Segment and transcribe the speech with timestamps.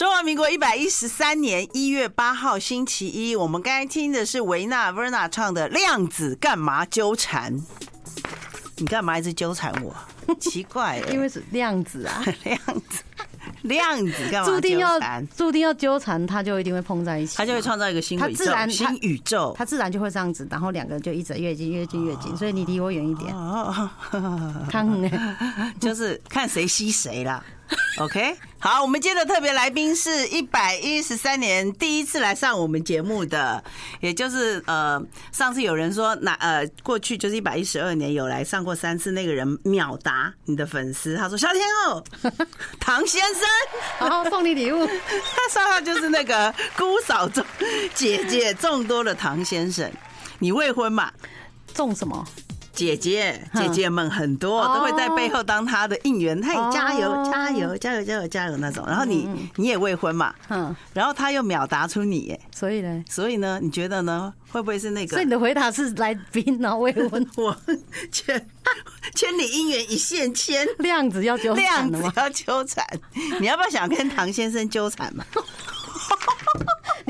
[0.00, 7.54] 中华民国一百一十三年一月八号星期一，我们刚才听的是维纳 Verna 唱的《量子干嘛纠缠》，
[8.78, 9.94] 你干嘛一直纠缠我？
[10.40, 12.58] 奇怪，因为是量子啊， 量
[12.88, 13.02] 子。
[13.60, 14.46] 量子干嘛？
[14.46, 14.98] 注定要
[15.36, 23.34] 注定要纠缠，他就一定会碰在一起，他就会创造一个新宇宙，新宇宙，他自然就会这样子，然后两个人就一直越近越近越近，所以你离我远一点，
[24.70, 24.88] 看，
[25.78, 27.44] 就是看谁吸谁了。
[27.98, 33.62] OK，好，我们今天的特别来宾是一百一十三年第一次来上我们节目的，
[34.00, 35.00] 也就是呃，
[35.32, 42.02] 上次有人说那呃，过去就是一百一十二年有来上过三次那个人秒答你的粉丝，他说小天后
[42.80, 43.42] 唐先生，
[44.00, 47.44] 然后送你礼物， 他说他就是那个姑嫂众
[47.94, 49.90] 姐姐众多的唐先生，
[50.38, 51.12] 你未婚嘛？
[51.74, 52.26] 种什么？
[52.72, 58.84] 姐姐姐姐们很多都会在背后当他的应援，嘿，加油加油加油加油加油那种。
[58.86, 64.32] 然后你你也未婚嘛，嗯，然后他又秒答出你，哎，所以呢，所以呢，你觉得呢？
[64.52, 65.12] 会不会是那个？
[65.14, 67.56] 所以你的回答是来宾呢未婚， 我
[68.10, 68.44] 千
[69.14, 72.84] 千里姻缘一线牵，量子要纠缠，量子要纠缠，
[73.40, 75.24] 你要不要想跟唐先生纠缠嘛？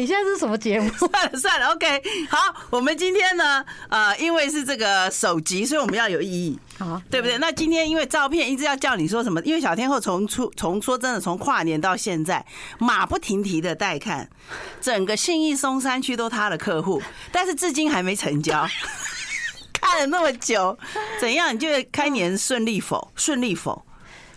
[0.01, 0.89] 你现在是什么节目？
[0.97, 2.39] 算了算了，OK，好，
[2.71, 7.37] 我们今天呢，呃，因为是这个首集，所以我们要有意义，好，对不对？
[7.37, 9.43] 那今天因为照片一直要叫你说什么？
[9.43, 12.43] 因为小天后从出从说真的从跨年到现在
[12.79, 14.27] 马不停蹄的带看，
[14.81, 18.67] 整个信义松山区都他的客户，但是至今还没成交。
[19.83, 20.79] 看了那么久，
[21.21, 21.55] 怎样？
[21.55, 23.13] 你觉得开年顺利否？
[23.15, 23.85] 顺利否？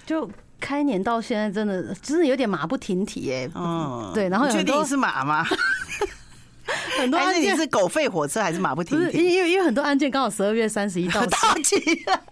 [0.06, 0.30] 就。
[0.64, 3.50] 开年到现在，真的真的有点马不停蹄哎。
[3.54, 5.46] 嗯，对，然后确定你是马吗？
[6.98, 9.18] 很多案件是狗吠火车还是马不停蹄？
[9.18, 11.22] 因为因为很多案件刚好十二月三十一到
[11.62, 12.24] 期了，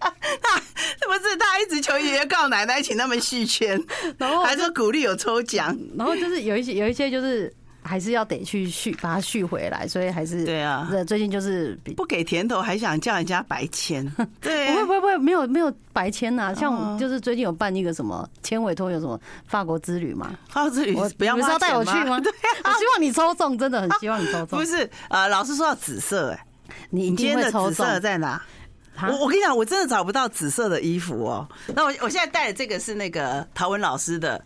[1.00, 3.78] 那不是他一直求爷爷告奶奶，请他们续签，
[4.16, 7.52] 然后还说鼓励有抽奖，然后就是有一些有一些就是。
[7.84, 10.88] 还是要得去续把它续回来，所以还是对啊。
[11.06, 14.04] 最近就是不给甜头，还想叫人家白签。
[14.40, 16.54] 对，不会不会不会，没有没有白签呐。
[16.54, 20.32] 像就是最近有办一个什么签委托，有什么法国之旅嘛？
[20.48, 22.18] 法国之旅，不要不是要带我去吗？
[22.22, 22.32] 对，
[22.64, 24.58] 我希望你抽中，真的很希望你抽中。
[24.58, 26.46] 不是，啊，老师说到紫色，哎，
[26.90, 28.40] 你今天的紫色在哪？
[29.08, 31.48] 我我跟你讲，我真的找不到紫色的衣服哦。
[31.74, 34.40] 那我我现在带的这个是那个陶文老师的。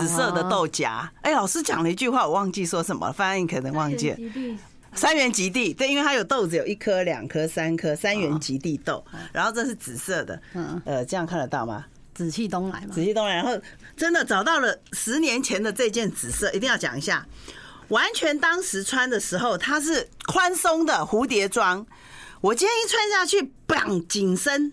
[0.00, 4.18] 紫色的豆荚，哎，老师讲了一句话，我忘记说什么了，翻译可能忘记了。
[4.94, 9.04] 三元及地，对，因为它有豆子，有一颗、两颗、三颗，三元及地豆。
[9.32, 11.84] 然后这是紫色的，嗯，呃，这样看得到吗？
[12.14, 13.34] 紫气东来嘛，紫气东来。
[13.34, 13.60] 然后
[13.96, 17.26] 真的找到了十年前的这件紫色，一定要讲一下。
[17.88, 21.84] 完全当时穿的时候，它是宽松的蝴蝶装。
[22.40, 24.72] 我今天一穿下去，绑紧身。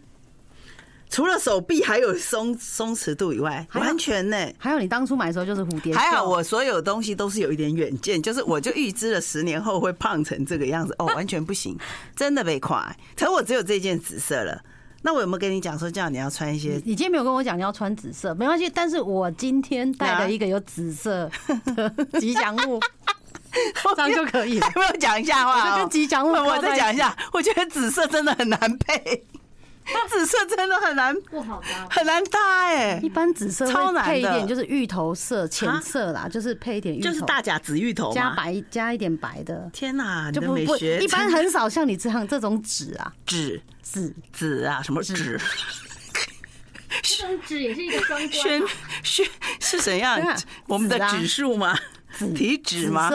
[1.11, 4.37] 除了手臂还有松松弛度以外，完全呢。
[4.57, 5.93] 还有你当初买的时候就是蝴蝶。
[5.93, 10.95] 还好我所有东西都是有一点远见，就是我就预知了十年后会胖成这个样子。
[10.97, 11.77] 哦， 完全不行，
[12.15, 12.95] 真的被夸。
[13.17, 14.61] 可我只有这件紫色了。
[15.01, 16.75] 那我有没有跟你讲说，这样你要穿一些？
[16.85, 18.69] 你今天没有跟我讲你要穿紫色，没关系。
[18.69, 21.29] 但是我今天带了一个有紫色
[21.75, 21.89] 的
[22.21, 22.79] 吉祥物，
[23.95, 24.71] 这样就可以了。
[24.75, 25.77] 有 没有讲一下话？
[25.79, 27.13] 跟吉祥物，我再讲一下。
[27.33, 29.25] 我觉得紫色真的很难配。
[30.09, 32.99] 紫色真的很难，不好搭，很难搭哎。
[33.01, 39.69] 一般紫色超难配一点，就是芋头色、浅色啦，就是配一点芋头，就是大甲紫芋头加白，加一点白的。
[39.73, 45.39] 天哪，就不不，一般很少像你这样这种紫啊，紫紫紫啊，什么紫？
[47.01, 48.61] 这种紫也是一个双关。
[49.03, 49.25] 宣
[49.59, 50.19] 是怎样？
[50.67, 51.77] 我们的指数吗？
[52.35, 53.09] 体脂吗？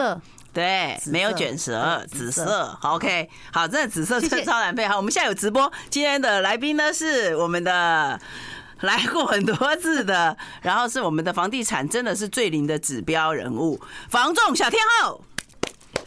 [0.57, 2.75] 对，没有卷舌，紫色。
[2.81, 4.87] 好，OK，好，这紫色真超难配。
[4.87, 8.19] 好，我们现在有直播，今天的来宾呢是我们的
[8.81, 13.79] 来过很多次的，然后是我们的房地产真的是最灵的指标人物，
[14.09, 15.21] 房仲小天后。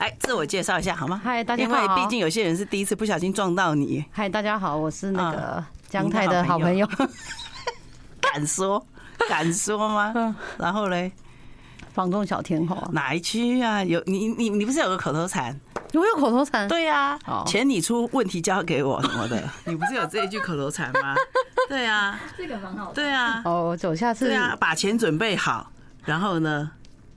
[0.00, 1.20] 来自我介绍一下好吗？
[1.22, 1.72] 嗨，大家好。
[1.72, 4.04] 因为毕竟有些人是第一次不小心撞到你。
[4.10, 6.84] 嗨，大家好，我是那个姜太的好朋友。
[8.20, 8.84] 敢说
[9.28, 10.34] 敢说吗？
[10.58, 11.12] 然后嘞？
[12.00, 13.84] 房仲小天后哪一区啊？
[13.84, 15.54] 有你你你不是有个口头禅？
[15.92, 16.66] 我有口头禅？
[16.66, 19.42] 对呀，钱你出，问题交给我什么的。
[19.66, 21.14] 你不是有这一句口头禅吗？
[21.68, 22.90] 对啊，这个蛮好。
[22.94, 24.28] 对啊，哦，走下次。
[24.28, 25.70] 对啊，把钱准备好，
[26.06, 26.70] 然后呢，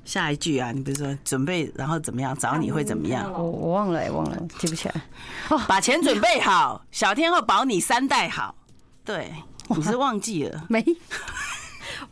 [0.03, 2.35] 下一句啊，你比如说准备，然后怎么样？
[2.37, 3.31] 找你会怎么样？
[3.31, 4.95] 我我忘了，忘了，记不起来。
[5.47, 8.53] 哦，把钱准备好，小天后保你三代好。
[9.05, 9.31] 对，
[9.69, 10.61] 你是忘记了？
[10.67, 10.83] 没。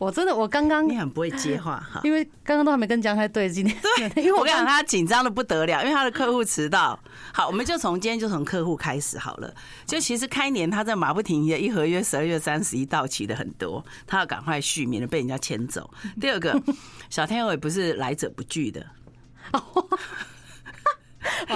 [0.02, 3.76] 我真的，我刚刚你很不会接话哈， 因为刚刚都还没跟江太对今天，
[4.10, 6.98] 对， 因为我跟你讲他紧张的不得了，因为他的客户迟到。
[7.32, 9.54] 好，我们就从今天就从客户开始好了。
[9.86, 15.88] 就其实开年他在马不停蹄的，一合约十二月三十一到期的很多，他要赶快续，免得被人家牵走。
[16.20, 16.60] 第二个，
[17.08, 18.84] 小天鹅也不是来者不拒的。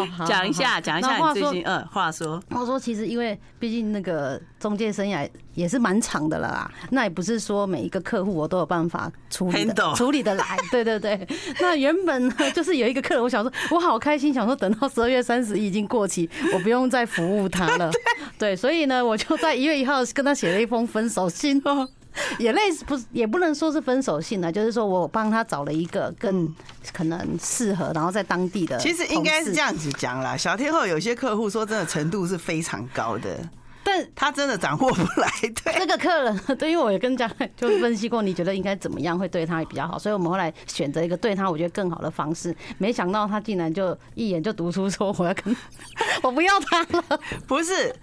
[0.27, 10.57] 讲一下，讲一下你最近呃，话说，话说，其实因为毕竟那个中介生涯也是蛮长的了啦，那也不是说每一个客户我都有办法处理的，处理的来。
[10.71, 11.27] 对对对，
[11.61, 17.91] 那原本呢，就是有一个客人，我想说，我好开心，想说等到十二月三十一已经过期，我不用再服务他了。
[18.39, 21.89] 对，所以呢，我就在一月一号跟他写了一封分手信哦。
[22.39, 26.53] 也类似不是，也不能说是分手信呢，就是说我帮他找了一个更
[26.93, 28.79] 可能适合，然后在当地的。
[28.79, 33.39] 其实应该是这样子讲啦，小天后有些客户说真的程度是非常高的，
[33.85, 35.29] 但他真的掌握不来。
[35.41, 42.55] 对，这个客人， 对，因为我也跟家就分析过，你觉得应该怎么样会对他比较好，所以我们后来选择一个对他我觉得更好的方式。
[42.79, 45.57] 没想到他竟然就一眼就读出说我要跟，
[46.23, 47.95] 我不要他了，不是。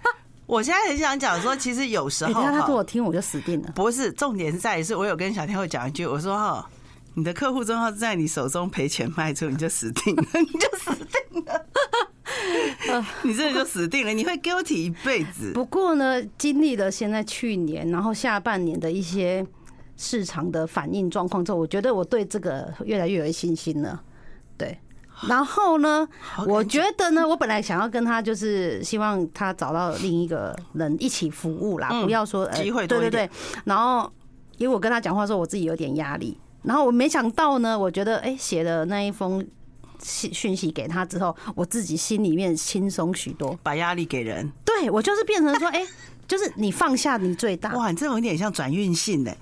[0.46, 3.72] 我现在很想讲说，其实有时候他他给我听我就死定了。
[3.74, 6.68] 不是，重点是在于是，我有跟小天后讲一句，我说哈，
[7.14, 15.52] 你的客户账号在你手中赔钱卖出，你就死定了，你就死定了， 你这就死定了，你会 guilty 一辈子。
[15.54, 19.46] 不过呢，经历了现在去年，然后下半年的一些
[19.96, 24.02] 市场的反应状况之后，我觉得我对这个越来越有信心了。
[24.58, 24.78] 对。
[25.28, 26.06] 然后呢，
[26.46, 32.86] 我觉得呢，我本来想要跟他就是希望他找到另一个人一起服务啦，不要说机会。
[32.86, 33.28] 对对对。
[33.64, 34.10] 然后
[34.58, 36.38] 因为我跟他讲话说，我自己有点压力。
[36.62, 39.46] 然后我没想到呢，我觉得哎，写的那一封
[40.00, 43.58] 信讯息给他之后，我自己心里面轻松许多。
[43.62, 45.84] 把压力给人，对我就是变成说，哎，
[46.26, 47.74] 就是你放下你最大。
[47.74, 49.36] 哇，你这种有点像转运信哎。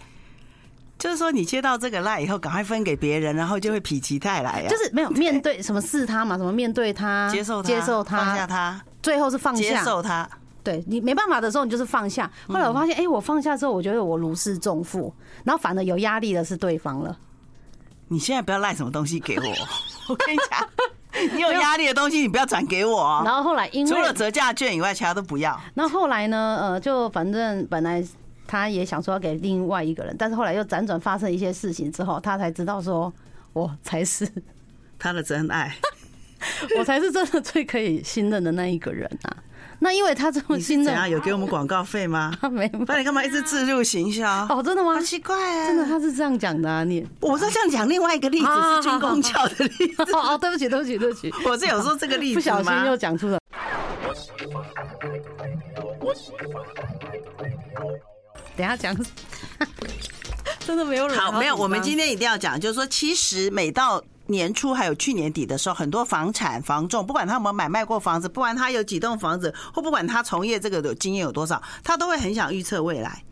[1.03, 4.69] 就是说，你接到这个赖以后，赶快分给别人，然后就会否极泰来啊。
[4.69, 10.29] 就是没有面对什么是他嘛，什么面对他，接受他，接受他，放下他，最后是放下，接受他。
[10.63, 12.31] 对你没办法的时候，你就是放下。
[12.47, 15.13] 后来我发现，哎，我放下之后，我觉得我如释重负，
[15.43, 17.19] 然后反而有压力的是对方了。
[18.07, 19.45] 你现在不要赖什么东西给我，
[20.09, 23.21] 我跟你讲，你有压力的东西你不要转给我。
[23.25, 25.61] 然后后来因为除了折价券以外，其他都不要。
[25.75, 26.59] 那后来呢？
[26.63, 28.07] 呃，就反正本来。
[28.53, 33.11] 他也想说要给另外一个人，但是后来又辗转发生一些事情之后，他才知道说，
[33.55, 34.29] 我才是
[35.01, 35.75] 他的真爱，
[36.79, 39.35] 我才是真的最可以信任的那一个人啊。
[39.79, 42.37] 那因为他这么信任，有给我们广告费吗？
[42.43, 42.71] 他 没。
[42.87, 44.29] 那你干嘛一直自入行销？
[44.51, 44.97] 哦，真的吗？
[44.97, 45.69] 好奇怪啊！
[45.69, 46.85] 真的，他是这样讲的啊。
[46.85, 50.13] 你我是这样讲，另外一个例子是军公教的例子。
[50.13, 53.39] 哦，对不起，对不起，对不起，我是有说这个例子不小心又讲出了。
[58.57, 58.95] 等下讲，
[60.67, 61.57] 真的没有人好，没有。
[61.57, 73.25] 我们今天一定要讲，就是说，其实每到年初还有去年底的时候，很多房产房仲，不管他有没有买卖过房子，不管他有几栋房子，或不管他从业这个的经验有多少，他都会很想预测未来。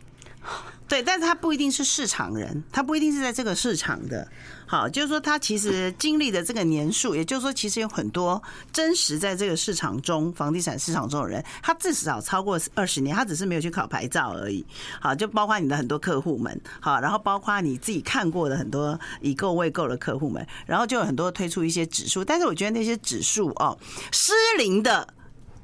[0.87, 4.27] 对，但是他不一定是市场人，他不一定是在这个市场的。
[4.71, 8.41] 好，就是说他其实经历的这个年数，也就是说，其实有很多
[8.71, 14.65] 真实在这个市场中，房地产市场中的人，他至少超过二十年，他只是没有去考牌照而已。
[15.01, 23.77] 好，就包括你的很多客户们，好，然后包括你自己看过的很多已购未购的客户们，然后就有很多推出一些指数，但是我觉得那些指数哦，
[24.13, 25.05] 失灵的。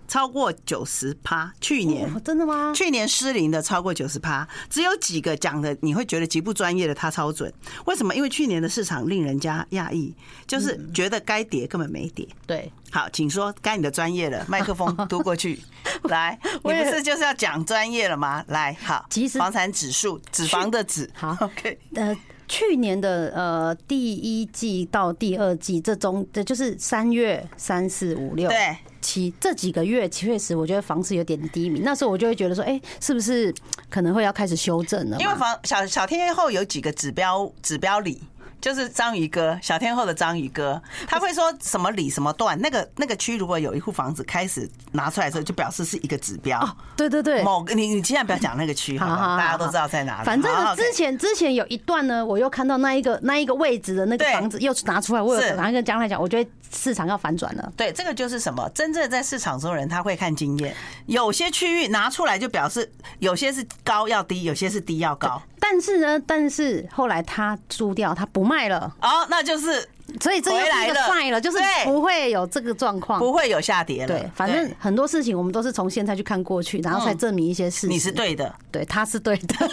[0.07, 2.71] 超过九十趴，去年真的吗？
[2.75, 7.51] 去年失灵的超过九十趴，只有几个讲的你会觉得极不专业的，他超准。
[7.85, 8.15] 为什么？
[8.15, 10.15] 因为去年的市场令人家讶异，
[10.45, 12.27] 就是觉得该跌根本没跌。
[12.45, 15.59] 对，好，请说，该你的专业了， 麦克风嘟过去，
[16.03, 18.43] 来，你不是就是要讲专业了吗？
[18.47, 22.17] 来，好，其实房产指数，脂肪的脂，好， OK，呃。
[22.49, 31.79] 去年的呃第一季到第二季这中，这就是三月三四五六对七这几个月，确实我觉得房子有点低迷。
[31.79, 33.53] 那时候我就会觉得说，哎，是不是
[33.89, 35.17] 可能会要开始修正了？
[35.17, 38.21] 因为房小小天后有几个指标指标里。
[38.59, 46.67] 就是章鱼哥，小天后的章鱼哥，他会说什么里什么段，那个那个区如果有一户房子开始拿出来的时候，就表示是一个指标。
[46.95, 49.37] 对对对，某个你你千万不要讲那个区，好吧？
[49.37, 50.25] 大家都知道在哪里。
[50.25, 57.71] 反正之前之前有一段呢，我又看到那一个那一个位置的那个房子又拿出来，我有马上跟江来讲，我觉得市场要反转了。
[57.77, 58.67] 对，这个就是什么？
[58.73, 65.41] 真正在市场中的人他会看经验，有些区域拿出来就表示有些是高要低，有些是低要高。
[65.59, 68.95] 但是呢，但是后来他租掉，他不卖了。
[69.01, 69.87] 哦，那就是
[70.21, 74.07] 所以这又是一个 sign 了，就是不会有这个状况，不会有下跌了。
[74.07, 77.89] 对，反正很多事情我们都是从现在去看过去，然后才证明一些事情。
[77.89, 79.55] 你是对的，对，他是对的。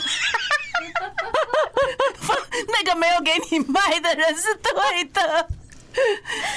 [2.69, 5.49] 那个没有给你卖的人是对的。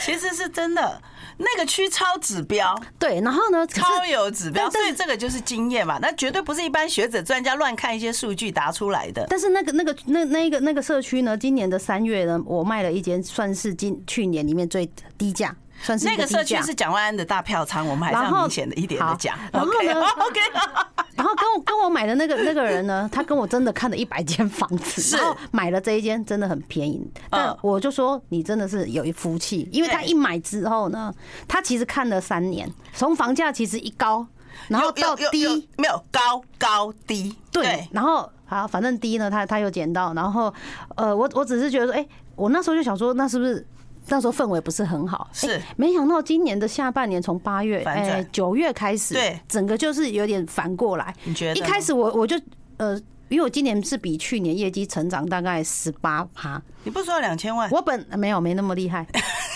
[0.04, 1.02] 其实是真的。
[1.38, 6.00] 那个区超指标，对，然后呢，超有指标，所以这个就是经验嘛。
[6.02, 9.26] 那绝对不是一般学者专家乱看一些数据答出来的。
[9.30, 15.56] 但是那个那个那那个那个社区呢，今年的三月呢，我卖了一间，算是今去年里面最低价。
[15.82, 19.38] 算是那个社区是蒋万安的大票仓，我们还是要明显的一点的讲。
[19.52, 20.40] 然后呢，OK，
[21.16, 27.10] 然后跟我跟我买的那个那个人呢，他跟我真的看了一百间房子，然后买了这一间真的很便宜。
[27.30, 31.14] 但我就说你真的是有一福气，因为他一买之后呢，
[31.48, 34.26] 他其实看了三年，从房价其实一高，
[34.68, 40.54] 然后到低没有高高低对，然后好反正低呢，他他又捡到，然后
[40.96, 42.06] 呃，我我只是觉得说，哎，
[42.36, 43.66] 我那时候就想说，那是不是？
[44.10, 51.14] 那时候氛围不是很好，是没想到今年的下半年从八月哎九月开始，对，整个就是有点反过来。
[51.24, 51.56] 你觉得？
[51.56, 52.40] 一开始我我就
[52.78, 52.96] 呃，
[53.30, 56.62] 因为我今年是比去年业绩成长大概十八趴。
[56.84, 57.70] 你不是说两千万？
[57.72, 59.06] 我本没有没那么厉害，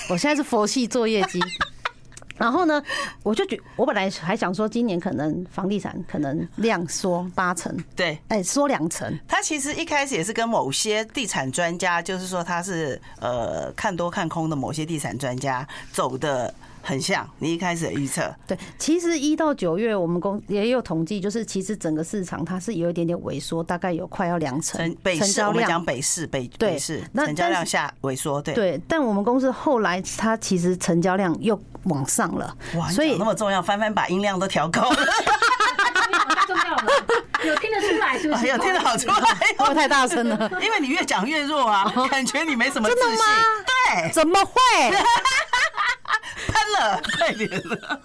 [0.10, 1.39] 我现在是佛系做业绩。
[2.41, 2.81] 然后呢，
[3.21, 9.15] 我就觉我本来还想说，今年可能房地产可能量缩八成，对，哎，缩两成。
[9.27, 16.51] 他其实一开始也是跟某些地产专家，就是说他是呃看多看空的某些地产专家走的。
[16.82, 24.96] 很像你一开始的预测，对，其实一到九月我们公也有统计，就是其实整个市场它是有一点点萎缩，大概有快要两成。
[25.04, 28.82] 北市我们讲北市北北市成交量下萎缩，对对。
[28.88, 36.86] 但我们公司后来它其实成交量又往上了，哇，所以那么重要，翻翻把音量都调高 了，太重要了，
[37.46, 38.48] 有听得出来是不是？
[38.48, 43.26] 有听得好出来， 我太大声了， 因为你越讲越弱啊，感觉你没什么自信，真的吗？
[43.66, 44.52] 对，怎么会？
[46.48, 48.01] 喷了，快点了。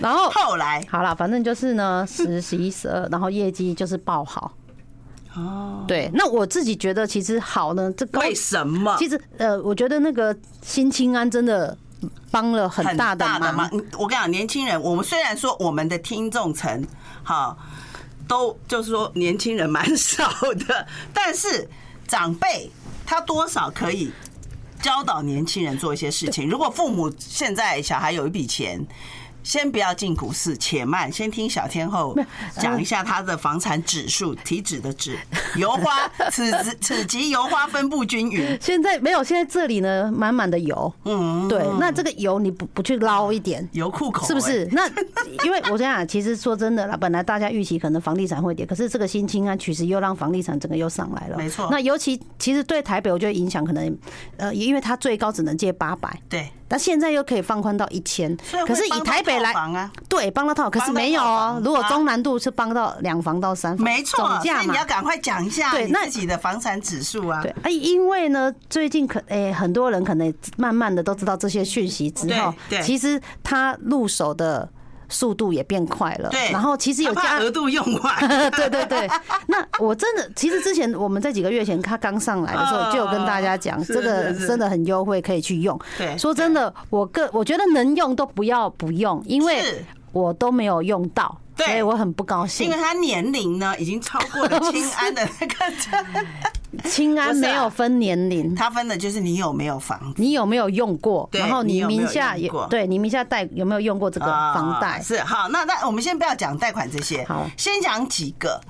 [0.00, 4.52] 然后后来好了，反正就是呢，十、十一、十二，然后业绩就是爆好。
[5.34, 8.96] 哦，对，那我自己觉得其实好呢，这个为什么？
[8.98, 11.76] 其实呃，我觉得那个新青安真的
[12.30, 13.70] 帮了很大的忙。
[13.96, 16.84] 我跟你讲，年轻人，我们虽然说我们的听众层
[17.22, 17.56] 哈，
[18.26, 20.28] 都就是说年轻人蛮少
[20.66, 21.68] 的，但是
[22.08, 22.68] 长辈
[23.06, 24.10] 他多少可以。
[24.82, 26.48] 教导年轻人做一些事情。
[26.48, 28.80] 如果父母现在小孩有一笔钱，
[29.48, 32.14] 先不要进股市，且慢，先听小天后
[32.58, 35.18] 讲一下他的房产指数，体脂的脂，
[35.56, 36.52] 油花，此
[36.82, 38.58] 此级油花分布均匀。
[38.60, 40.92] 现在没有，现在这里呢，满满的油。
[41.06, 44.68] 嗯，对，那这个油你不不去捞一点，油库口是不是？
[44.70, 44.86] 那
[45.46, 51.38] 因为我这样，其实说真的啦，本来大家预期可能房地产会跌，可是这个新青安其实又让房地产整个又上来了。
[51.38, 51.68] 没错。
[51.70, 53.96] 那尤其其实对台北，我觉得影响可能
[54.36, 56.20] 呃，因为它最高只能借八百。
[56.28, 56.46] 对。
[56.68, 59.52] 但现在又可以放宽到一千，可是以台北来，
[60.08, 61.60] 对，帮到套，可是没有哦。
[61.64, 67.40] 如果中南度是帮到两房到三房，没错，总价，你要赶快讲一下对自己的房产指数啊。
[67.42, 74.68] 对，哎，因为呢，最近可诶，很多人可能慢慢的都知道这些讯息之后，其实他入手的。
[75.08, 76.50] 速度也变快了，对。
[76.50, 79.08] 然后其实有加额度用完， 对对对。
[79.46, 85.78] 那我真的，其实之前我们在几个月前他刚上来的时候，就有跟大家讲， 这个真的很优惠，可以去用。
[85.96, 89.62] 对，说真的，我个我觉得能用都不要不用，因为
[90.12, 91.38] 我都没有用到。
[91.64, 95.54] 所以我很不高兴，因为他年龄呢已经超过了清安的那个。
[96.84, 105.00] 清安没有分年龄，他分的就是你有没有房子，你有没有用过，然后你名下有对你名下贷有没有用过这个房贷？
[105.00, 108.60] 是好，那那我们先不要讲贷款这些，好，先讲几个。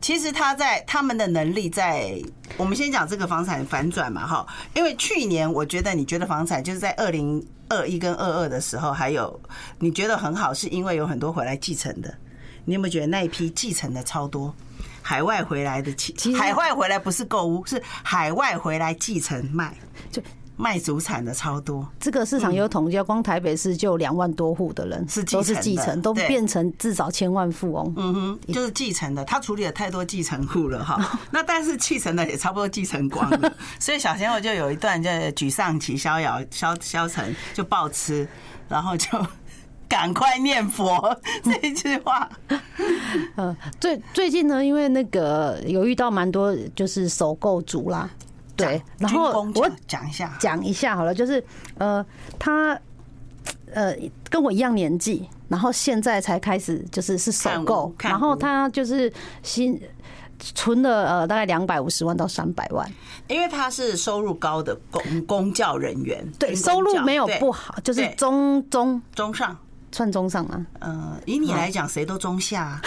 [0.00, 2.20] 其实他在他们的能力在，
[2.56, 9.40] 我们先讲这个房产反转嘛，哈，因为去年我觉得你觉得房产就是在二零二一跟二二的时候，还有
[9.78, 12.12] 你觉得很好，是因为有很多回来继承的。
[12.66, 14.54] 你有没有觉得那一批继承的超多？
[15.00, 19.72] 海外回来的其海外回来不是购物，是海外回来继承卖，
[20.10, 20.20] 就
[20.56, 21.86] 卖祖产的超多。
[22.00, 27.94] 这个市场有统计，光台北市就两万多户的人是都是继承，都变成至少千万富翁。
[27.96, 31.16] 嗯哼，就是继承的，他处理了太多继承户了哈。
[31.30, 38.26] 那但是继承的也差不多继承光了， 所以小鲜肉就有一段就沮丧期逍遥消消沉，就暴吃，
[38.68, 39.24] 然后就。
[39.88, 42.28] 赶快念佛 这一句话。
[43.36, 48.08] 呃，最最近呢，因为那个有遇到蛮多就是首购族啦，
[48.56, 51.42] 对，然后我讲一下，讲一下好了，就是
[51.78, 52.04] 呃，
[52.38, 52.78] 他
[53.72, 53.94] 呃
[54.30, 59.12] 跟我一样年纪，然后现在才开始就是是首购，然后他就是
[59.42, 59.80] 新
[60.38, 62.90] 存了呃大概两百五十万到三百万，
[63.28, 69.00] 因为他是收入高的公公教人员，对，收入没有不好，就是中中。
[69.14, 69.56] 中上。
[69.96, 70.66] 算中上吗？
[70.80, 72.64] 嗯，以你来讲，谁都中下。
[72.64, 72.82] 啊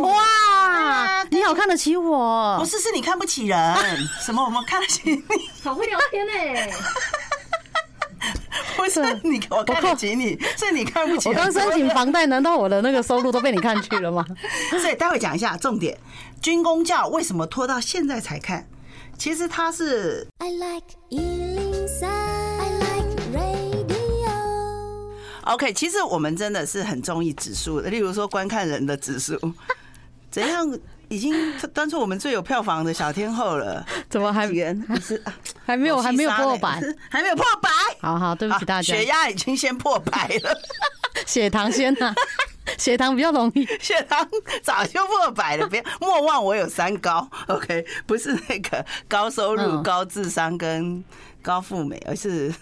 [0.00, 2.56] 哇，你好看得起我？
[2.60, 3.58] 不是，是你看不起人。
[4.24, 4.40] 什么？
[4.44, 5.50] 我们看得起你？
[5.64, 6.32] 好会聊天呢。
[8.76, 11.28] 不是你，我看不起你，是你看不起。
[11.28, 14.24] 我刚申请房贷，难道我的那个收入都被你看去了吗？
[14.80, 15.98] 所以待会讲一下重点。
[16.40, 18.68] 军工教为什么拖到现在才看？
[19.18, 20.28] 其实他是。
[20.38, 20.86] I like
[25.44, 29.38] OK，其实我们真的是很中意指数的，例如说观看人的指数，
[30.30, 30.78] 怎样？
[31.10, 31.34] 已经
[31.74, 33.86] 端出我们最有票房的小天后了？
[34.08, 34.48] 怎么还
[34.88, 35.22] 还是
[35.64, 37.68] 还没有还没有破百，还没有 破百？
[38.00, 40.58] 好好，对不起大家，血压已经先破百了，
[41.26, 42.12] 血糖先呐，
[42.78, 44.26] 血糖比较容易，血糖
[44.62, 51.04] 早就破百了，别莫忘我有三高，OK，不是那个高收入、高智商跟
[51.42, 52.52] 高富美，而是。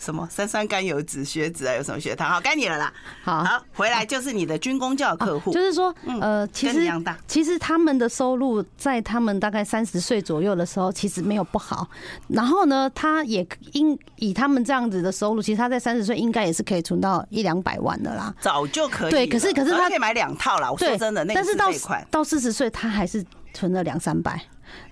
[0.00, 1.74] 什么三酸甘油酯血脂啊？
[1.76, 2.30] 有什么血糖？
[2.30, 2.92] 好，该你了啦。
[3.22, 6.90] 好，好，回来就是你的军工教客户，就是说，呃，其实
[7.28, 11.86] 其实他们的收入在他们大概三十岁左右的时候，其实没有不好。
[12.28, 19.10] 然后呢，他也应以他们这样子的收入，其实他在三十岁应该也是可以存到一两百万的啦，早就可以。
[19.10, 20.72] 对，可是可是他可以买两套啦。
[20.72, 22.02] 我说真的，那个是这一块。
[22.10, 24.40] 到四十岁，他还是存了两三百。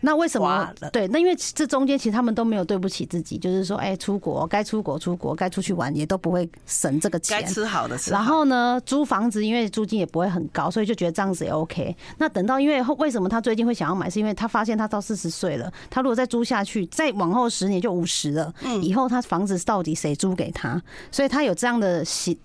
[0.01, 0.73] 那为什么？
[0.93, 7.41] 对，那因为这中间其实他们都没有对不起自己，就是说，哎，出国该出国出国，该出去玩也都不会省这个钱。
[7.41, 8.11] 该吃好的吃。
[8.11, 11.97] 然后呢，租房子因为租金也不会很高，所以就觉得这样子也 OK。
[12.19, 14.09] 那等到因为为什么他最近会想要买？
[14.09, 18.53] 是因为他发现他到四十岁了，他如果再租下去，再往后十年就五十了。
[18.63, 18.83] 嗯。
[18.83, 20.81] 以后他房子到底谁租给他？
[21.11, 22.39] 所以他有这样的喜喜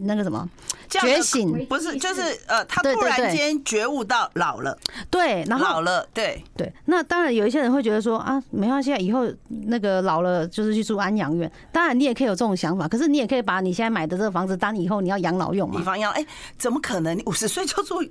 [0.00, 0.48] 那个什么？
[0.88, 4.76] 觉醒不是，就是呃，他突然间觉悟到老了，
[5.10, 6.70] 对，然后老了，对对。
[6.84, 11.50] 那当然有一些人会觉得说啊，没关系，以后那个老了就是去住安养院。
[11.72, 15.80] 当然你也可以有这种想法，可是你也可以把你现在买的这个房子当以后你要养老用嘛。
[15.80, 16.26] 以房养老，哎，
[16.58, 17.16] 怎么可能？
[17.16, 18.02] 你五十岁就住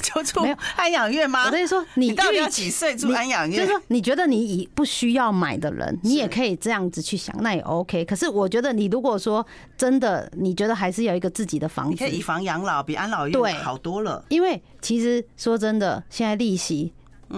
[0.00, 0.40] 就住
[0.76, 1.44] 安养院吗？
[1.44, 3.58] 我跟你说，你到底要几岁住安养院？
[3.58, 8.02] 就是说，你觉得你以不需要买的人，你也可以这样子去想，那也 OK。
[8.06, 14.24] 可是我觉得你如果说真的，你觉得还是有一个自己的房子，可以以房养老，比安老院好多了。
[14.30, 16.90] 因为其实说真的，现在利息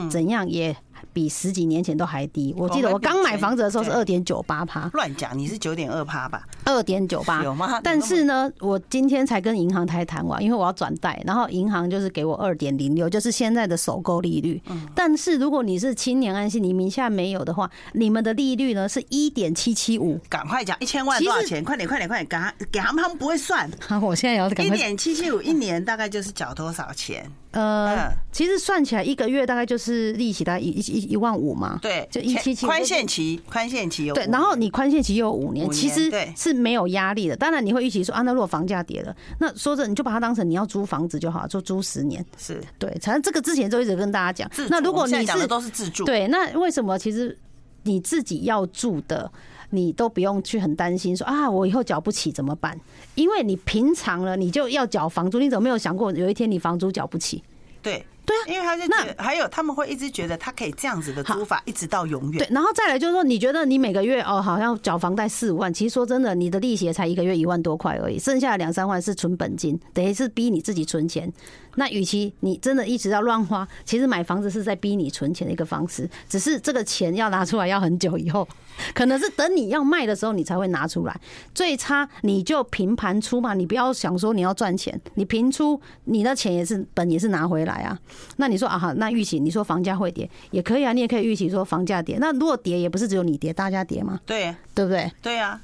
[0.09, 0.75] 怎样也。
[1.13, 2.55] 比十几年前都还低。
[2.57, 4.89] 我记得我刚买房子的时候是二点九八趴。
[4.93, 6.43] 乱讲，你是九点二趴吧？
[6.65, 7.81] 二点九八有吗？
[7.83, 14.63] 但是呢，我今天才跟银行台谈完，因为我要转贷，然后银行就是给我二点零六，就是现在的首购利率。
[14.95, 20.19] 但是如果你是青年安心，你名下没有的话，你们的利率呢是一点七七五。
[20.29, 21.65] 赶快讲，一千万多少钱？
[21.65, 23.71] 快点，快点，快点，赶给他们，他们不会算。
[23.81, 24.49] 好， 我现在要。
[24.53, 27.29] 一点七七五一年大概就是缴多少钱？
[27.53, 31.79] 呃，其实算起来一个月大概就是利息大概一一一万五嘛。
[31.81, 32.67] 对，就一七七。
[32.67, 34.15] 宽限期，宽限期有。
[34.15, 37.37] 对，然后你宽限期又有五年，其实是没有压力的。
[37.37, 42.25] 当然你会预期说啊，那如果房价跌了，那说着你就把它当成你要租房子就好，就租十年。
[42.39, 44.69] 是对，反正这个之前就一直跟大家讲。
[44.69, 47.39] 那如果你是都是自住，对，那为什么其实
[47.83, 49.31] 你自己要住的，
[49.73, 52.79] 你都不用去很担心说啊，我以后缴不起怎么办？
[53.17, 57.43] 因为你平常了，你就要缴房租，你怎么没有想过有一天你房租缴不起？
[57.83, 58.07] 对。
[58.25, 62.39] 对啊，因为他就那还有他们会一直觉得他可以这样子的租法一直到永远。
[62.39, 71.33] 对，然后再来就是说，你觉得你每个月哦，好像缴房贷四五万，其实说真的，你的利息也才一个月一万多块而已，剩下的两三万是存本金，等于是逼你自己存钱。
[71.77, 78.47] 那与其你真的一直要乱花，其实买房子是在逼你存钱的一个方式，只是这个钱要拿出来要很久以后，
[78.95, 81.21] 可能是等你要卖的时候你才会拿出来。
[81.55, 87.99] 最差你就平盘出嘛，你不要想说你要赚钱，你平出你的钱也是本也是拿回来啊。
[88.37, 92.19] 那你说啊哈，那预期你说房价会跌也可以啊，你也可以预期说房价跌。
[92.21, 94.21] 那如果跌也不是只有你跌，大家跌嘛？
[94.27, 95.11] 对，对不对？
[95.23, 95.61] 对啊。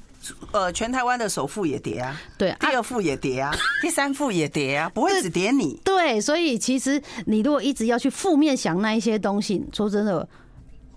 [0.51, 3.51] 呃，全台湾的首富也跌啊，对，第二富也跌啊，
[3.81, 5.79] 第三富也跌啊，不会只跌你。
[5.83, 10.27] 对，所以其实你如果一直要去负面想那一些东西，说真的，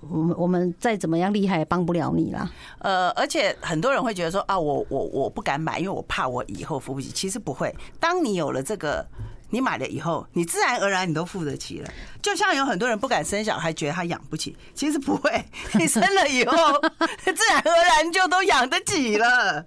[0.01, 2.51] 我们我们再怎么样厉害也帮不了你啦。
[2.81, 7.09] 呃，而且很多人会觉得说啊，我我我不敢买，因为我怕我以后付不起。
[7.11, 9.07] 其实不会，当你有了这个。
[9.53, 11.91] 你买了以后，你自然而然你都付得起了。
[12.23, 15.45] 就像有很多人不敢生小孩，觉得他养不起，其实不会。
[15.79, 16.57] 你生了以后，
[17.23, 19.63] 自然而然就都养得起了，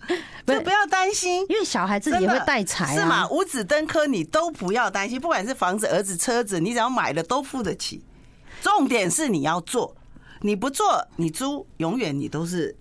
[0.48, 1.46] 就不要担心。
[1.50, 3.30] 因为小孩自己也会带财，是嘛？
[3.30, 5.22] 五子登科，你都不要担心。
[5.22, 8.04] 不管是房子、儿子、车子，你只要买了都付得起。
[8.64, 9.96] 重点是你要做，
[10.42, 12.76] 你不做，你租，永远你都是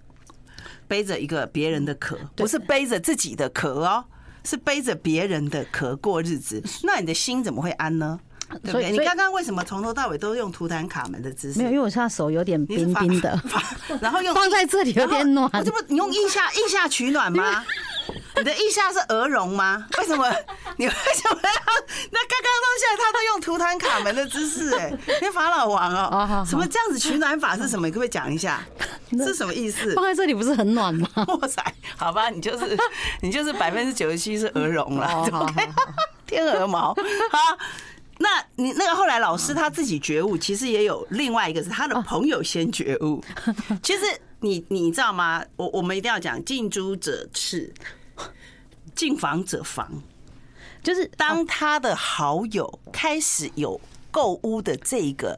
[0.88, 4.06] 背着一个别人的壳，不是背着自己的壳哦。
[4.44, 8.18] 是背着别人的壳过日子，那你的心怎么会安呢？
[8.62, 8.90] 对不对？
[8.92, 11.58] 你刚刚为什么从头到尾都用图坦卡门的姿势？
[11.58, 13.40] 没有，因为我现在手有点冰冰的，
[14.00, 15.50] 然后用 放在这里有点暖。
[15.64, 17.64] 这不你用腋下腋下取暖吗？
[18.36, 19.86] 你的腋下是鹅绒吗？
[19.98, 20.28] 为什么？
[20.76, 21.72] 你为什么要？
[22.10, 27.86] 那刚刚到现在他都用图坦卡门的姿势，哎，你法老王哦，什么这样子取暖法是什么？
[27.86, 28.62] 你可不可以讲一下？
[29.22, 29.94] 是什么意思？
[29.94, 31.08] 放在这里不是很暖吗？
[31.40, 31.62] 哇塞，
[31.96, 32.76] 好吧，你就是
[33.20, 35.68] 你就是百分之九十七是鹅绒了，OK，
[36.26, 36.94] 天鹅毛，
[37.30, 37.58] 好。
[38.18, 43.22] 那你那个后来老师他自己觉悟，其实也有另外一个是他的朋友先觉悟。
[43.82, 44.02] 其实
[44.38, 45.44] 你你知道吗？
[45.56, 47.72] 我我们一定要讲近朱者赤，
[48.94, 49.90] 近防者防。
[50.80, 53.80] 就是当他的好友开始有
[54.12, 55.36] 购屋的这个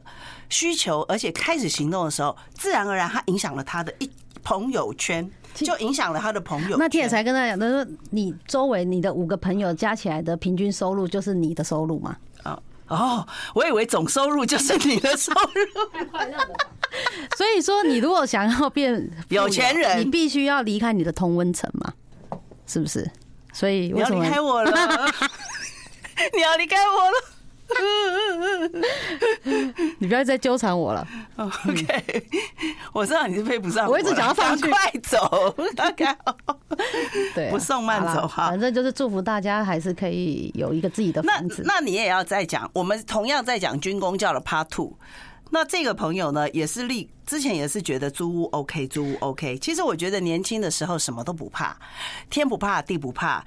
[0.49, 4.09] 需求，而且开始行动的时候，自然而然他影响了他的一
[4.43, 6.77] 朋友圈，就影响了他的朋友。
[6.77, 12.15] 那天也才跟他讲，他说你周围你的五个朋友加起来的平均收入就是你的收入吗？
[12.89, 16.55] 哦，我以为总收入就是你的收入，太快乐了。
[17.35, 21.93] 所以说，你如果想要变有钱人，你必须要离开你的同温层嘛，
[22.65, 23.11] 是不是？
[23.51, 24.71] 所以你要离开我了，
[26.33, 27.17] 你要离开我了。
[29.99, 31.05] 你不要再纠缠我了。
[31.37, 32.27] OK，
[32.93, 35.55] 我知道你是配不上我，我一直想要放去，快走。
[35.75, 36.17] 大概
[37.35, 38.49] 对，不送慢走哈。
[38.49, 41.61] 反正就是祝福大家，还是可以有一个自己的房子。
[41.65, 44.97] 那那你也要再讲，我们同样在讲军工教的 Part Two。
[45.51, 49.57] 那这个朋友呢，也是立之前也是觉得租屋 OK，租屋 OK。
[49.59, 51.77] 其实我觉得年轻的时候什么都不怕，
[52.29, 53.45] 天不怕地不怕。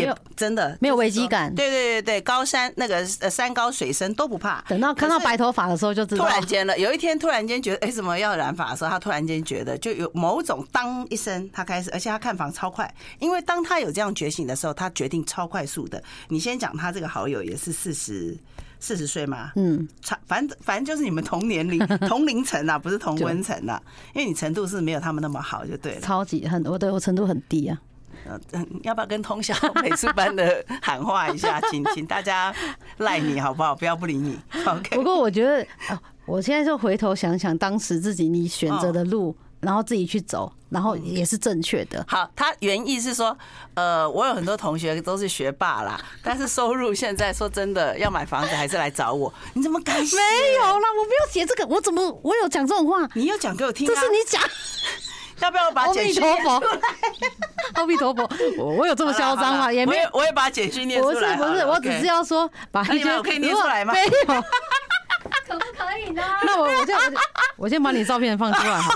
[0.00, 4.62] 也真的没有危机感，对对对对，高山那个呃山高水深都不怕。
[4.68, 16.02] 等到看到白头发的时候就知道，突然间了，有一天突然间觉得，哎，怎么要染发的时候，他突然间觉得就有某种当一声，他开始，而且他看房超快，因为当他有这样觉醒的时候，他决定超快速的。
[16.28, 18.36] 你先讲他这个好友也是四十
[18.80, 19.52] 四十岁吗？
[19.56, 21.78] 嗯，差反正反正就是你们同年龄
[22.08, 23.80] 同龄层啊，不是同温层啊，
[24.14, 26.00] 因为你程度是没有他们那么好，就对了。
[26.00, 27.78] 超级很，我对我程度很低啊。
[28.52, 32.54] 嗯， 要不要跟通宵美术班的喊话一下， 请请大家
[32.98, 33.74] 赖你好不好？
[33.74, 34.38] 不要不理你。
[34.66, 34.96] OK。
[34.96, 35.66] 不过我觉得，
[36.26, 42.04] 我现在就回头想想，当时自己你选择的路，然后自己去走，然后也是正确的。
[42.08, 43.36] 好，他原意是说，
[43.74, 49.32] 呃，我有很多同学都是学霸啦，但是收入现在说真的要买房子还是来找我。
[49.54, 50.16] 你怎么敢写？
[50.16, 50.22] 没
[50.54, 53.08] 有啦，我没有写这个，我怎么我有讲这种话？
[53.14, 53.90] 你有讲给我听啊？
[53.94, 54.40] 这是你讲。
[55.40, 56.60] 要不要我把简讯念出来？
[57.74, 59.72] 阿弥陀佛，我我有这么嚣张吗？
[59.72, 61.36] 也没有，我也把简讯念出来。
[61.36, 63.92] 不是不是，我只是要说把一些可以念出来吗？
[63.92, 64.10] 没有，
[65.48, 66.22] 可不可以呢？
[66.44, 66.94] 那我我就
[67.56, 68.94] 我先把你照片放出来哈。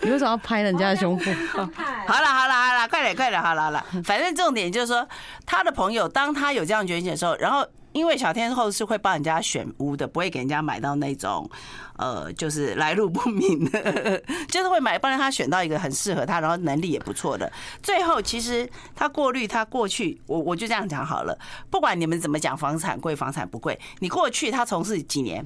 [0.00, 1.24] 你为什么要拍人家的胸部？
[1.52, 3.84] 好了好了好了，快点快点，好了好了。
[4.04, 5.06] 反正重点就是说，
[5.44, 7.66] 他的朋友当他有这样觉醒的时候，然后。
[7.98, 11.50] 因为小天后是会帮人家选屋的，不会给人家买到那种，
[11.96, 17.52] 呃，就是来路不明的， 就是会买帮他选到一个很适合他，然后能力也不错的。
[17.82, 21.36] 最后其实他过滤他过去，我我就这样讲好了，
[21.68, 25.44] 不管你们怎么讲房产贵房产不贵，你过去他从事几年？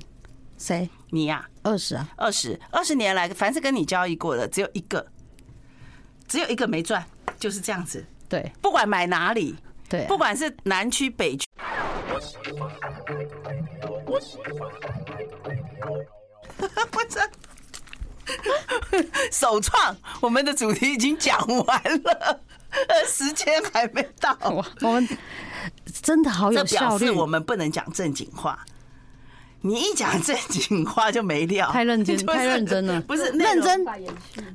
[0.59, 0.88] 谁？
[1.11, 1.49] 你呀？
[1.62, 5.07] 二十啊，二十二十年来，凡是跟你交易过的只有一个，
[6.29, 7.03] 只有一个没赚，
[7.38, 8.05] 就是这样子。
[8.29, 9.57] 对，不管买哪里，
[9.92, 11.46] 对，不管是南区北区。
[14.07, 14.18] 我
[17.11, 17.20] 这
[19.31, 22.40] 首创，我们的主题已经讲完了，
[23.07, 24.35] 时间还没到。
[24.81, 25.07] 我们
[26.02, 27.11] 真的好有效率。
[27.11, 28.64] 我们不能讲正经话，
[29.61, 31.70] 你一讲正经话就没料。
[31.70, 32.98] 太认真， 太认真了。
[33.02, 33.85] 不是认真，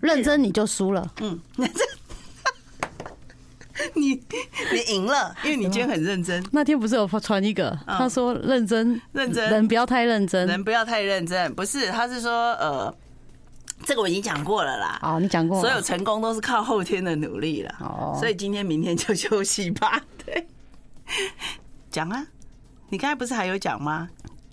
[0.02, 1.08] 认真你就输了。
[1.22, 1.40] 嗯。
[3.96, 4.10] 你
[4.72, 6.44] 你赢了，因为你今天很认真。
[6.52, 11.54] 那天不是有传一个，他说认真认真，人不要太认真，人不要太认真。
[11.54, 12.94] 不是，他是说呃，
[13.86, 15.00] 这个我已经讲过了啦。
[15.04, 17.76] 哦，你讲过，所有成功都是靠后天的努力了。
[17.80, 20.02] 哦，所以今天明天就休息吧。
[20.26, 20.48] 对，
[21.92, 22.26] 讲啊，
[22.90, 24.10] 你刚才不是还有讲吗？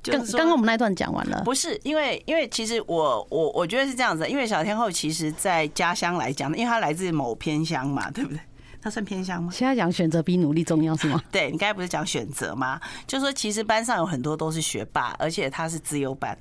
[0.06, 1.40] 刚刚刚我们那段讲完了。
[1.46, 8.38] 不是，因为因为其实我我我觉得是这样子，因为小天后其实在家乡来讲，因为她来自某偏乡嘛，对不对？
[8.84, 9.50] 他算偏向吗？
[9.50, 11.18] 现在讲选择比努力重要是吗？
[11.32, 12.78] 对，你刚才不是讲选择吗？
[13.06, 16.36] 就是说其实班上有很多都是学霸，而且他是资优班，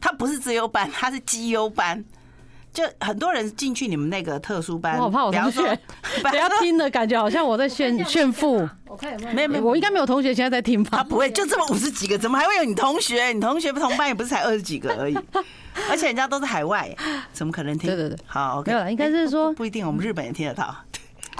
[0.00, 2.04] 他不是资优班，他是绩优班。
[2.70, 5.62] 就很多人进去你们那个特殊班，我怕我同学
[6.20, 8.68] 不要听的感觉，好像我在炫 炫富。
[8.86, 9.34] 我看有没有？
[9.34, 10.98] 没有没有，我应该没有同学现在在听吧？
[10.98, 13.32] 他不会，就这么五十几个，怎么还会有你同学？
[13.32, 15.16] 你同学不同班也不是才二十几个而已，
[15.88, 16.94] 而且人家都是海外，
[17.32, 17.88] 怎么可能听？
[17.88, 20.76] 对对对，好，没有了，应该是说不一定，我们日本也听得到。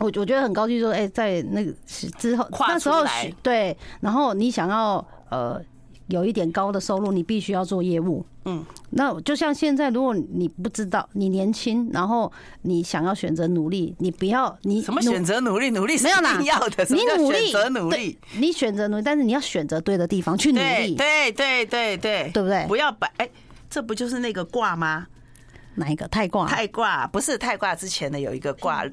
[0.00, 3.04] 我我觉得很高兴，说，哎，在那个之后，那时候
[3.42, 5.60] 对，然后你想要呃
[6.06, 8.24] 有一点高的收入，你必须要做业务。
[8.44, 12.32] 嗯，那就像现在，如果你不知道，你年轻，然后
[12.62, 15.68] 你想要选择努力，你不要你什么选择努力？
[15.70, 20.94] 努力没有啦，要的，你努力选择努力，你选择努力，但是你要选择对的地方去努力。
[20.94, 22.64] 对对对对，对不对？
[22.66, 23.28] 不要摆，哎，
[23.68, 25.06] 这不就是那个卦吗？
[25.78, 26.46] 哪一个太卦？
[26.46, 28.84] 太卦不是太卦之前的有一个卦，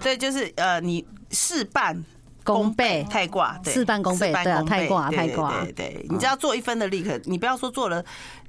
[0.00, 2.04] 对，就是呃，你事半。
[2.44, 8.02] 功倍太卦，事半功倍，对啊，太卦太卦，对对，你只要做一分的力，可你不要说做了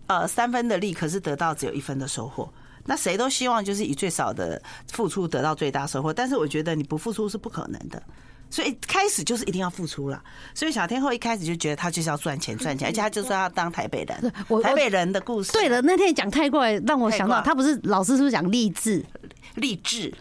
[0.08, 2.50] 呃三分的力，可是得到只有一分的收获。
[2.86, 4.62] 那谁都希望就是以最少的
[4.94, 8.02] 付出得到最大收获，但是我觉得你不付出是不可能的。
[8.50, 10.22] 所以开始就是一定要付出了。
[10.54, 14.34] 所以小天后一开始就觉得他就是要赚钱赚钱，而且他就说要当台北人。
[14.62, 15.52] 台北人的故事。
[15.52, 19.06] 对了，那天讲太卦让我想到，他不是老师是不是讲励志？
[19.56, 20.14] 励志。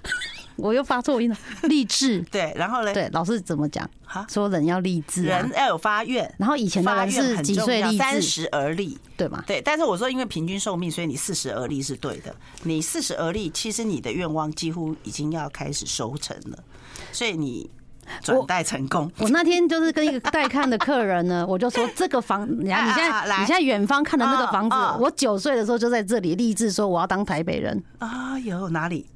[0.57, 2.21] 我又发错音了， 励志。
[2.33, 2.93] 对，然后呢？
[2.93, 3.89] 对，老师怎么讲？
[4.29, 6.29] 说人要励志，人要有发愿。
[6.37, 7.81] 然后以前的人是几岁？
[7.97, 9.45] 三十而立，对吗？
[9.47, 9.63] 对。
[9.63, 12.35] 但是我说，因为平均寿命，所以你四十而立是对的。
[12.65, 16.59] 你四十而立，其实你的愿望几乎已经要开始收成了，
[17.13, 17.71] 所以你
[18.23, 19.11] 转贷成功。
[19.19, 27.83] 我那天就是跟一个带看的客人呢， 我就说这个房，你看你现在你现在远方看的那个房子，我九岁的时候就在这里立志，说我要当台北人。
[27.99, 29.07] 啊，有哪里？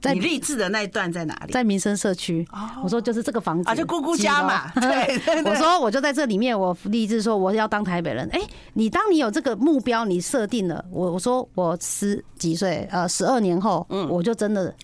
[0.00, 1.52] 在你励志的那一段在哪里？
[1.52, 2.44] 在民生社区。
[2.82, 4.68] 我说就是这个房子啊，就姑姑家嘛。
[4.80, 8.28] 对，我说我就在这里面，我励志说我要当台北人。
[8.32, 8.40] 哎，
[8.72, 14.74] 你当你有这个目标，你设定了，我我说我十几岁，呃，十二年后，嗯，我就真的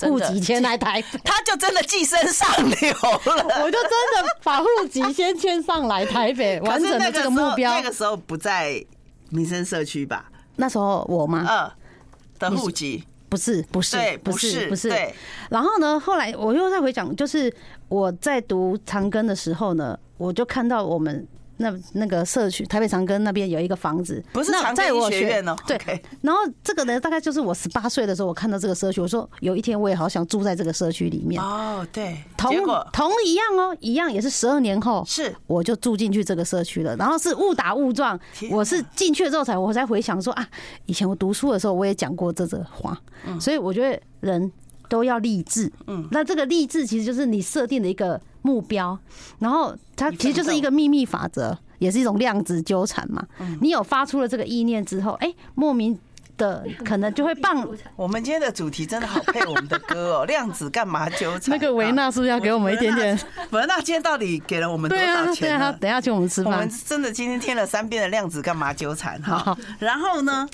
[0.00, 3.62] 户籍迁来台北， 他就真的寄生上流了。
[3.64, 7.72] 我就真的把户籍先迁上来台北， 完成了这个目标。
[7.72, 8.84] 那个时候不在
[9.30, 10.30] 民生社区吧？
[10.56, 11.46] 那时候我吗？
[11.48, 11.70] 嗯，
[12.38, 13.04] 的户籍。
[13.28, 14.90] 不是不是不是不是，
[15.48, 17.50] 然后呢，后来我又再回想，就是
[17.88, 21.26] 我在读长庚的时候呢，我就看到我们。
[21.58, 25.54] 那那个社区台北长庚那边有一个房子，不是长庚医学院哦。
[25.66, 31.40] 对，然后这个呢，大概就是我十八岁的时候，我看到这个社区，我说有一天我也好想住在这个社区里面。
[31.42, 32.54] 哦，对，同
[32.92, 36.96] 同一样哦，一样也是十二年后，是我就住进去这个社区了。
[36.96, 38.18] 然后是误打误撞，
[38.50, 40.48] 我是进去了之后才我才回想说啊，
[40.86, 42.98] 以前我读书的时候我也讲过这个话，
[43.40, 44.50] 所以我觉得人
[44.88, 45.70] 都要励志。
[45.86, 48.20] 嗯，那这个励志其实就是你设定的一个。
[48.42, 48.98] 目标，
[49.38, 53.26] 然后它其实就是一个秘密法则，也是一种量子纠缠嘛。
[53.60, 55.98] 你有发出了这个意念之后，哎，莫名
[56.42, 57.64] 的可能就会棒。
[57.94, 61.50] 我们今天的主题真的好配我们的歌哦， 量子干嘛纠缠？
[61.50, 63.18] 那个维纳是不是要给我们一点点？
[63.50, 65.34] 维纳今天到底给了我们多少钱呢？
[65.34, 66.52] 对啊，等下请我们吃饭。
[66.52, 69.20] 我们真的今天听了三遍的量子干嘛纠缠？
[69.22, 70.48] 哈，然后呢？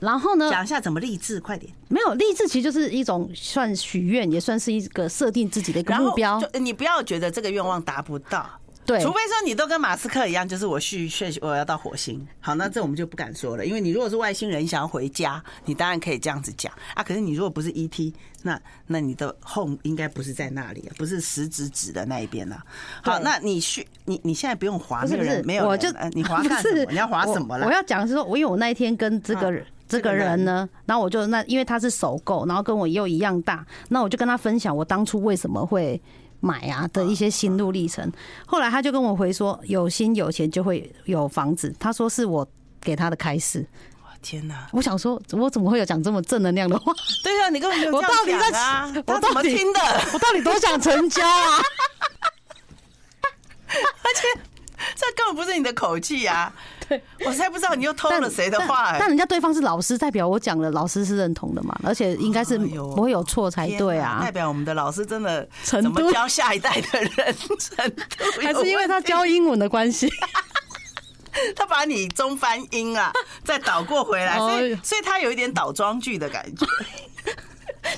[0.00, 0.50] 然后呢？
[0.50, 1.72] 讲一下怎么励志，快点。
[1.88, 6.40] 没有励志，其实就是一种算许愿，也算是一个设定自己的一个目标。
[6.40, 8.48] 就你不要觉得这个愿望达不到，
[8.90, 12.26] 对，除非说你都跟马斯克一样，就是我去去我要到火星。
[12.40, 17.02] 好，那这我们就不敢说了，因为你如果是外星人，你想要回家，你当然可以这样子讲啊。
[17.02, 22.62] 可是你如果不是 ET，那那你的 home 应该不是在那里，不是食指指的那一边啊。
[23.02, 26.90] 好，那你去你你现在不用划那个人没有，我就你划干什么？
[26.90, 27.66] 你要划什么了？
[27.66, 29.64] 我要讲的是说，我因为我那一天跟这个人。
[29.88, 36.00] 这个人呢，然后我就那，因为他是首购，然后跟我又一样大，那我就跟他分享我当初为什么会
[36.40, 38.10] 买啊的一些心路历程。
[38.46, 41.74] 后来他就跟我回说，有心有钱就会有房子。
[41.78, 42.46] 他说是我
[42.80, 43.64] 给他的开始。
[44.04, 44.66] 哇天哪！
[44.72, 46.92] 我想说，我怎么会有讲这么正能量的话？
[47.22, 47.92] 对啊，你根本！
[47.92, 49.80] 我到底在，我怎么听的？
[50.12, 51.60] 我到底多想成家啊？
[53.70, 54.40] 而且
[54.96, 56.52] 这根本不是你的口气啊！
[57.26, 64.20] 我才不知道你又偷了谁的话，但人家对方是老师，代表我讲的，老师是认同的嘛，而且应该是不会有错才对啊。
[64.22, 68.02] 代表我们的老师真的怎么教下一代的人程度，
[68.42, 70.08] 还是因为他教英文的关系，
[71.54, 73.12] 他把你中翻英啊，
[73.44, 76.66] 再倒过回来，所以所以他有一点倒装句的感觉。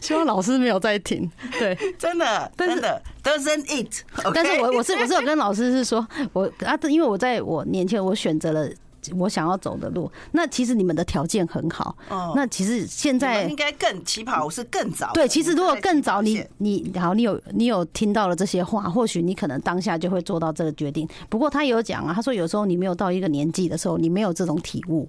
[0.03, 4.03] 希望老师没有在听，对，真的，真的，doesn't it？
[4.35, 8.69] 但是我我是我是有跟老师是说，我啊，因为我在我年轻，我选择了
[9.17, 10.11] 我想要走的路。
[10.33, 15.13] 那其实你们的条件很好，哦，那其实现在应该更起跑是更早。
[15.15, 21.09] 对，其实如果更早，你你好，你有你有听到了这些话，或许你可能当下就会做到这个决定。
[21.29, 25.09] 不过他有讲啊，他说有时候你没有到一个年纪的时候，你没有这种体悟。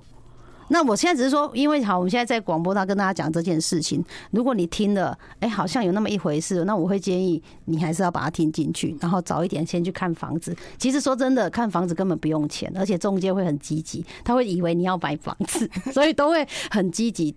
[0.70, 4.04] 那我现在只是说，因为好，我们现在在广播上跟大家讲这件事情。
[4.32, 10.56] 如果你听了，哎，好像有那么一回事，那我会建议你还是要把它听进去，然后早一点先去看房子。
[10.78, 17.36] 其实说真的，看房子根本不用钱，而且中介会很积极，他会以为你要买房子， 所以都会很积极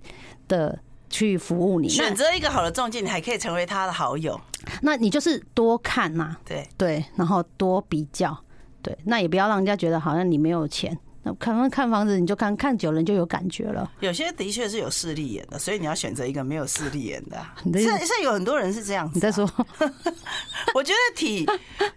[0.49, 0.79] 的
[1.11, 1.89] 去服务你。
[1.89, 4.41] 选择一个好的中介，你还可以成为他的好友。
[4.83, 8.37] 那你就是多看嘛，对对，然后多比较。
[8.83, 10.97] 对，那也不要让人家觉得好像你没有钱。
[11.35, 13.91] 看看房子，你就看看久了，你就有感觉了。
[14.01, 17.45] 有些的确是有势利眼的，所以你要选择一个没有势利眼的。
[17.75, 19.13] 现在现在有很多人是这样子。
[19.15, 19.49] 你在说？
[20.75, 21.47] 我觉得体，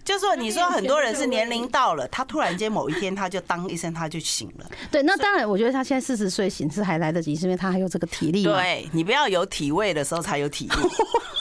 [0.04, 4.66] 就是说，你说很多人是年龄到了，他突然间某一天他就当一声他就醒了。
[4.92, 8.44] 对，那当然，我觉得他现在四十岁醒是还来得及，是因为他还有这个体力。
[8.44, 10.74] 对，你不要有体味的时候才有体力。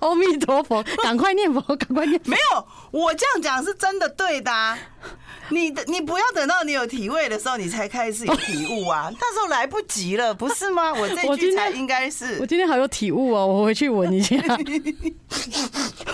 [0.00, 2.30] 阿弥陀佛， 赶快念佛，赶快念佛。
[2.30, 4.78] 没有，我这样讲是真的对的啊。
[5.52, 9.10] 你的你不要等到你有体味的时候，你才开始有体悟啊。
[9.12, 10.92] 那时候来不及了，不是吗？
[10.94, 12.38] 我这句才应该是。
[12.40, 14.36] 我今天好有体悟哦，我回去闻一下。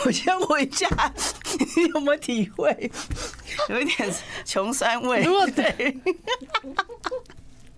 [0.07, 0.89] 我先闻一下，
[1.77, 2.91] 你有没有体会？
[3.69, 4.11] 有一点
[4.45, 5.23] 穷酸味。
[5.55, 5.99] 对。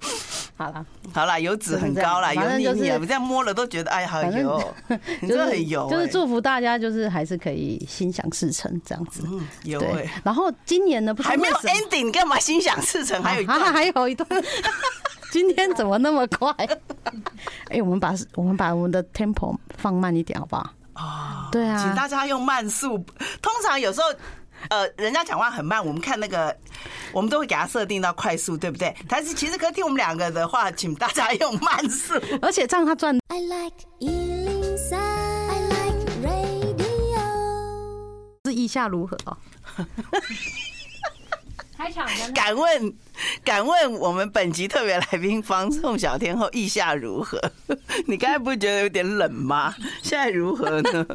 [0.57, 4.75] 好了，好了，油脂很高了，油腻腻了，我这样摸了都觉得哎，好油，
[5.21, 5.89] 你 真的很油。
[5.89, 9.23] 就是祝福大家，就是还是可以心想事成这样子。
[9.27, 10.05] 嗯，有哎。
[10.25, 13.23] 然后今年呢，还没有 ending，干嘛心想事成？
[13.23, 14.29] 还有一段，还有一段。
[15.31, 16.53] 今天怎么那么快？
[17.71, 20.73] 哎，我们把我们把我们的 tempo 放慢一点，好不好？
[20.95, 22.99] 啊，对啊，请大家用慢速。
[23.41, 24.07] 通常有时候。
[24.71, 26.57] 呃，人家讲话很慢，我们看那个，
[27.13, 28.95] 我们都会给他设定到快速，对不对？
[29.09, 33.19] 但是其实可以听我们两个的话，请大家用慢速，而且这样他赚。
[33.29, 36.79] I like 103, I like radio。
[38.45, 39.37] 是意下如何哦？
[41.77, 42.93] 开场敢问，
[43.45, 47.41] 敢问我们本集特别来宾房仲小天后意下如何？
[48.07, 49.75] 你刚才不觉得有点冷吗？
[50.03, 51.07] 现在如何呢？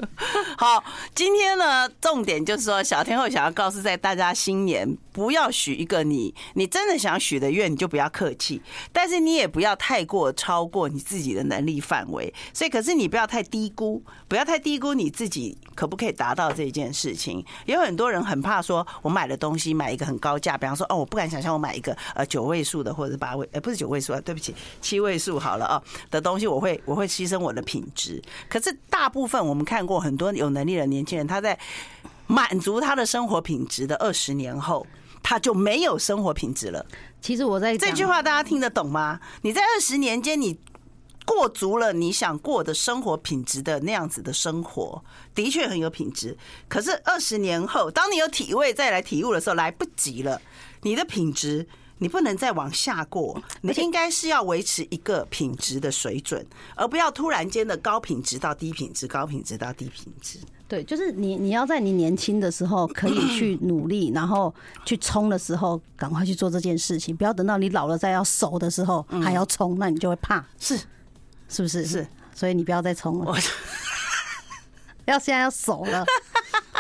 [0.58, 0.84] 好，
[1.16, 8.62] 今天呢，重点就是说，小天后想要告诉在大家新年，不要许一个你你真的想许的愿，你就不要客气，
[8.92, 12.34] 但是你也不要太过超过你自己的能力范围。
[12.54, 17.44] 所以，可是你不要太低估，不要太低估你自己可不可以达到这件事情。
[17.66, 20.58] 有很多人很怕说，我买的东西买一个很高价。
[20.58, 28.22] 比方说，哦，我不敢想象我买一个呃九位数的或者是八位，呃不是九位数啊，对不起，七位数好了啊的东西，我会我会牺牲我的品质。
[28.50, 31.58] 可是大部分我们看过很多有能力的年轻人，他在
[32.28, 34.86] 满足他的生活品质的二十年后，
[35.22, 36.86] 他就没有生活品质了。
[37.22, 39.20] 其实我在这句话大家听得懂吗？
[39.42, 40.60] 你在二十年间你。
[41.26, 45.02] 过足了你想过的生活品质的那样子的生活，
[45.34, 46.38] 的确很有品质。
[46.68, 50.42] 可是二十年后，当你有体味再来体悟的时候，来不及了。
[50.82, 51.66] 你的品质，
[51.98, 60.40] 你不能再往下过，你应该是要维持一个品质的水准，而不要突然间的高品质到低品质，高品质到低品质。
[60.68, 64.54] 对，就是你你要在你年轻的时候可以去努力，然后
[64.86, 70.44] 去冲的时候，赶快去做这件事情，不要等到你老了再要熟的时候还要冲，那你就会怕。
[70.60, 70.80] 是。
[71.50, 71.86] 是不是？
[71.86, 73.38] 是，所以你不要再冲了，
[75.06, 76.04] 要现在要熟了，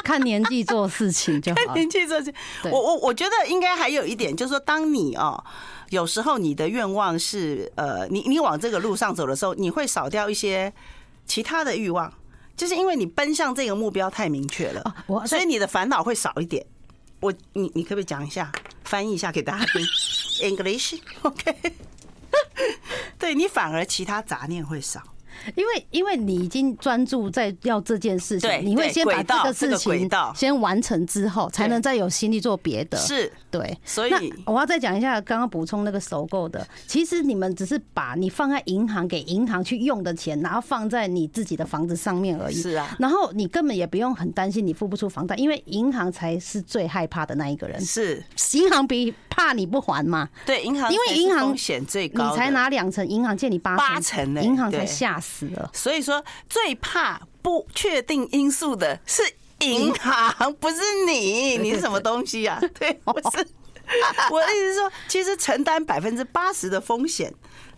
[0.03, 1.55] 看年纪做事情就好。
[1.65, 2.25] 看年纪做事
[2.61, 5.43] 情，我我我觉得应该还有一点，就是说，当你哦，
[5.89, 10.71] 有时候你的愿望是呃，你你往这个路上走的时候，你会少掉一些
[11.25, 12.13] 其他的欲望，
[12.55, 16.65] 就是因为你奔向这个目标太明确了，我所以你的烦恼会少一点。
[17.19, 18.51] 我你你可不可以讲一下，
[18.83, 19.81] 翻译一下给大家听？
[20.43, 21.55] English，OK。
[23.17, 25.01] 对，你反而其他杂念会少。
[25.55, 32.97] 因为因为你已经专注在要这件事情，你会先把这个事情先完成之后，才能再有心力做别的。
[32.97, 33.77] 是，对。
[33.85, 42.55] 所以我要再讲一下，刚刚补充那个首购的，其实你们只是把你放在银行给银行去用的钱，然后放在你自己的房子上面而已。
[42.55, 42.95] 是啊。
[42.99, 47.79] 然后你根本也不用很担心你付不出房贷，因为银行才是最害怕的那一个人。
[47.81, 50.29] 是，银行比怕你不还嘛？
[50.45, 55.69] 对，银行因为银行风险最高，你才拿两成，银行借你八八成，银行才吓死了。
[55.73, 59.23] 所以说，最怕不确定因素的是
[59.59, 61.57] 银行，不是你。
[61.63, 62.59] 你是什么东西啊？
[62.77, 63.47] 对，我是。
[64.29, 67.33] 我的意思是说，其实承担百分之八十的风险，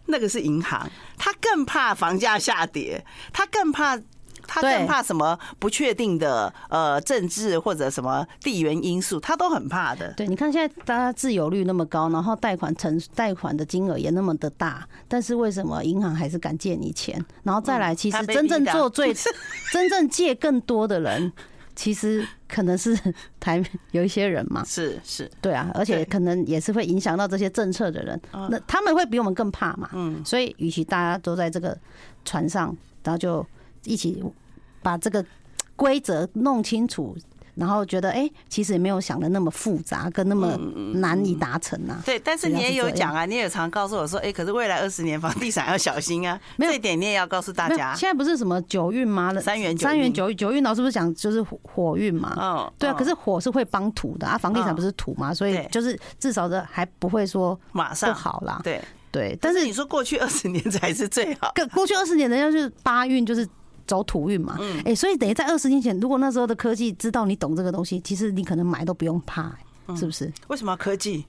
[0.07, 3.99] 那个是银行，他更怕房价下跌，他更怕。
[4.47, 10.13] 他更怕什么不确定的呃政治或者什么地缘因素，他都很怕的。
[10.13, 17.23] 对，你看现在大家自由率那么高，然后贷款成贷款的金额也那么的大，但是为什么银行还是敢借你钱？
[17.43, 19.13] 然后再来，其实真正做最
[19.73, 21.31] 真正借更多的人，
[21.75, 22.97] 其实可能是
[23.39, 24.63] 台有一些人嘛。
[24.65, 29.89] 是是，对啊，而且可能也是会影响到这些政策的人，那他们会比我们更怕嘛。
[29.93, 31.77] 嗯，所以与其大家都在这个
[32.23, 33.45] 船上，然后就。
[33.85, 34.23] 一起
[34.83, 35.23] 把这个
[35.75, 37.15] 规则弄清楚，
[37.55, 40.55] 然后觉得哎、欸，其实也没有想的那么复杂，跟那么
[40.99, 42.01] 难以达成啊。
[42.05, 46.39] 对，但是你也有讲啊，你也常告诉我说，哎，可是未来二十年房地产要小心啊。
[46.59, 47.95] 这一点你也要告诉大家。
[47.95, 49.33] 现在不是什么九运吗？
[49.39, 52.35] 三元三元九运，九运老师不是讲就是火运嘛？
[52.39, 52.93] 嗯，对啊。
[52.93, 58.59] 可是火是会帮土的啊，房地产不是土嘛，所以就是至少的还不会说马上不好啦。
[58.63, 58.81] 对。
[59.11, 61.53] 对，但是你说过去二十年才是最好。
[61.73, 63.47] 过去二十年人家就是八运，就是
[63.87, 64.57] 走土运嘛。
[64.59, 69.55] 嗯，哎，所以等于在二十年前，如果那时候的科技知道你懂这个东西，其实你可能买都不用怕，
[69.95, 70.31] 是不是？
[70.47, 71.25] 为什么科技？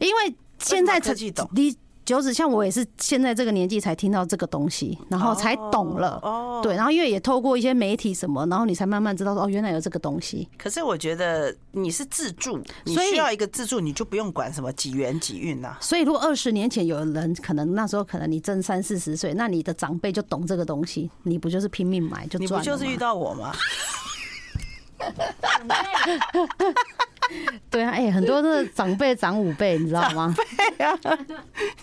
[0.00, 1.76] 因为现在科技懂你。
[2.10, 6.18] 九子像我也是现在这个年纪才听到这个东西，然后才懂了。
[6.24, 10.48] 哦，对，然后因为也透过一些媒体什么，然后你才慢慢知道说哦，原来有这个东西。
[10.58, 15.76] 可是我觉得你是自助，你需要一个自助，你就不用管什么几元几运呐。
[15.80, 22.58] 所以如果二十年前有人可能那时候可能你正三四十岁，那你的长辈就懂这个东西，你不就是拼命买就赚了？
[22.58, 23.52] 你不就是遇到我吗？
[27.70, 30.34] 对啊，哎、欸，很多的长辈长五倍，你知道吗？
[30.76, 30.98] 对啊，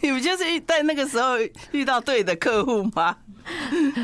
[0.02, 1.36] 你不就是在那个时候
[1.72, 3.16] 遇到对的客户吗？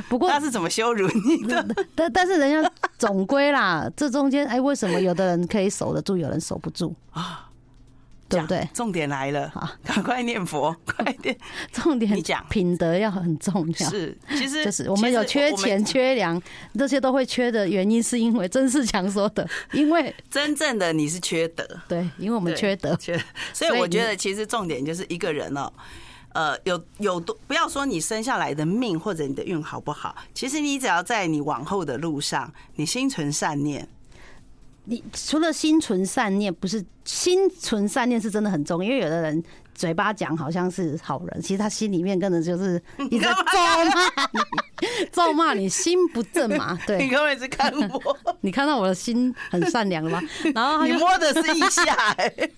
[0.07, 1.65] 不过他是怎么羞辱你的？
[1.95, 7.49] 但但是人家总归啦，这中间哎，为什么有的人可以守得住，有人守不住啊？
[8.33, 8.69] 对不对？
[8.73, 11.35] 重点来了，好，赶快念佛， 快点。
[11.71, 13.89] 重点你讲品德要很重要。
[13.89, 16.41] 是，其实就是我们有缺钱、 缺粮，
[16.73, 21.67] 这些都会缺的原因，是因为曾仕强说的， 因为真正的你是缺德。
[21.87, 23.19] 对，因为我们缺德，缺。
[23.53, 25.71] 所以我觉得，其实重点就是一个人哦，
[26.33, 33.87] 呃，有有多不要说你生下来的命或者你的运好不好，其实你只要在你往后的路上，你心存善念。
[34.85, 43.59] 你除了心存善念，不是心存善念是真的很重要，因为有的人嘴巴讲好像是好人，其实他心里面根本就是 你在咒
[43.93, 46.77] 骂你， 咒骂你心不正嘛。
[46.85, 50.21] 对，你刚才是看我，你看到我的心很善良了吗？
[50.53, 52.49] 然后你摸的是腋下，哎，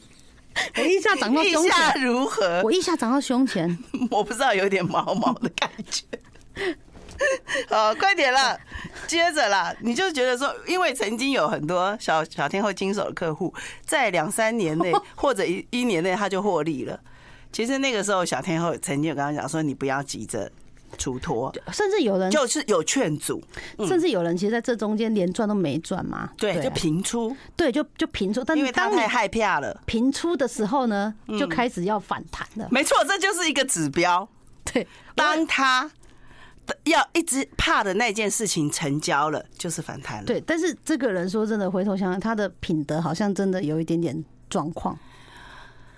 [0.77, 2.61] 我腋下长到胸前，下如何？
[2.63, 3.77] 我一下长到胸前，
[4.09, 6.03] 我不知道，有点毛毛的感觉。
[7.69, 8.59] 好，快点了，
[9.07, 13.53] 接着啦，你就觉得说，因为曾经有很多小小天后经手的客户，
[13.85, 16.99] 在两三年内 或者一一年内他就获利了。
[17.51, 20.51] 其实那个时候，小天后曾经有跟他讲说，你不要急着
[20.97, 23.41] 出脱，甚至有人就是有劝阻，
[23.87, 26.29] 甚至有人其实在这中间连赚都没赚嘛。
[26.37, 32.67] 对，就平出，对，就就平出，但因为他太害怕了，平出的时候呢，就开始要反弹了。
[32.69, 34.27] 没错，这就是一个指标。
[34.65, 34.85] 对，
[35.15, 35.89] 当他。
[36.85, 40.25] 要一直怕的那件事情成交了，就是反弹了。
[40.25, 44.97] 对，但是这个人说真的，回头想想，他的品德好像真的有一点点状况，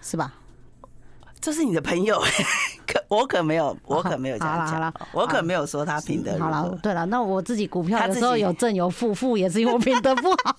[0.01, 0.33] 是吧？
[1.39, 2.19] 这是你的朋友，
[2.87, 4.93] 可 我可没有，我可没有这样讲。
[5.11, 6.77] 我可没有说他品德好了。
[6.81, 10.55] 对了，那我自己股票有时候有正有负，负也是因为我品德不好，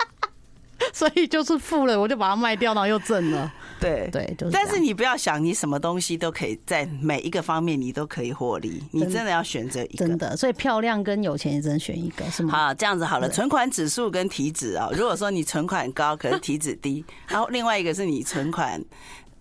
[0.99, 3.53] 所以就是负了，我就把它卖掉，然后又挣了。
[3.78, 10.09] 对对，但是你不要想，你什么东西都可以在每一个方面你都可以获利，你真的要选择一个。
[10.09, 12.51] 真的，所以漂亮跟有钱也只能选一个，是吗？
[12.51, 18.84] 好，这样子好了，存款指数跟体脂啊，如果说你存款高，可是体脂低，然后另外一个是你存款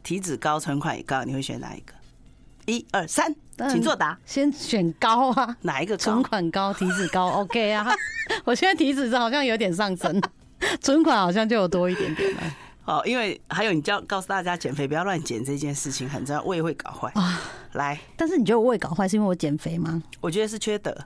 [0.03, 1.93] 体脂高，存款也高，你会选哪一个？
[2.67, 3.33] 一二三，
[3.71, 4.15] 请作答。
[4.27, 5.97] 先选高啊，哪一个？
[5.97, 7.87] 存款高，体脂高，OK 啊。
[8.45, 10.21] 我现在体脂好像有点上升，
[10.81, 12.41] 存款好像就有多一点点了。
[12.85, 17.41] 哦，因为还有你叫告诉大家减肥不要乱减这件事情很重要，胃会搞坏啊。
[17.73, 20.01] 来，但是你觉得我胃搞坏是因为我减肥吗？
[20.21, 20.95] 我觉得是缺德。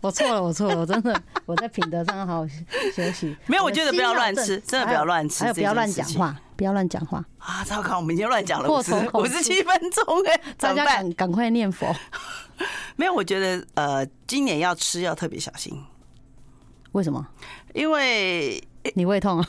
[0.00, 2.46] 我错了，我错了，我真的 我在品德上好好
[2.94, 3.36] 休息。
[3.46, 7.64] 没有，我觉得不要乱吃，真的不要乱吃，还有不要乱讲话，不要乱讲话啊！
[7.64, 11.94] 糟糕，我们已经乱讲了五十五十七分钟哎，大家赶赶快念佛。
[12.96, 15.82] 没有，我觉得呃，今年要吃要特别小心。
[16.94, 17.26] 为什么？
[17.74, 18.62] 因为。
[18.94, 19.48] 你胃痛啊？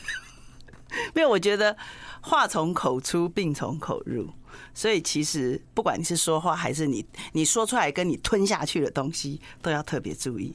[1.14, 1.76] 没有，我觉得
[2.20, 4.28] 话从口出，病从口入，
[4.72, 10.54] 所以其实不管你是说话还是你你说出来跟你吞下去的东西，都要特别注意。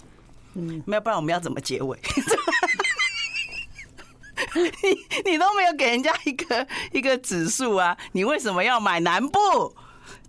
[0.56, 1.98] 嗯，没有，不然我们要怎么结尾？
[4.56, 7.96] 你你都没有给人家一个一个指数啊？
[8.14, 9.76] 你为什么要买南部？